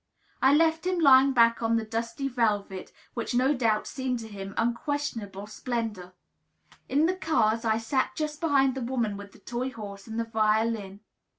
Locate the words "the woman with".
8.73-9.31